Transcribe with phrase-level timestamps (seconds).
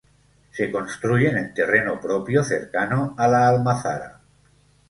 [0.51, 4.19] Se construyen en terreno propio cercano a la almazara.